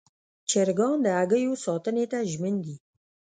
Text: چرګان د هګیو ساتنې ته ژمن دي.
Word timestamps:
چرګان 0.49 0.97
د 1.03 1.07
هګیو 1.19 1.53
ساتنې 1.65 2.05
ته 2.11 2.19
ژمن 2.31 2.55
دي. 2.65 2.75